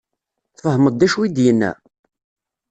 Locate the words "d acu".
0.99-1.19